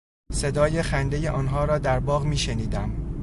صدای 0.31 0.81
خندهی 0.83 1.27
آنها 1.27 1.65
را 1.65 1.77
در 1.77 1.99
باغ 1.99 2.25
میشنیدم. 2.25 3.11